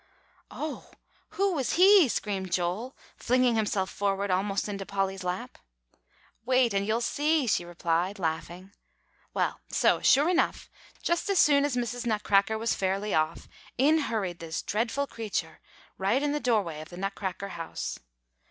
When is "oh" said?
0.49-0.89